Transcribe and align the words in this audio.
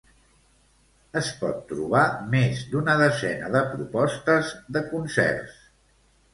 es 1.21 1.29
pot 1.41 1.59
trobar 1.73 2.01
més 2.33 2.65
d'una 2.73 2.97
desena 3.03 3.53
de 3.59 3.63
propostes 3.77 4.53
de 4.79 4.87
concerts 4.91 5.65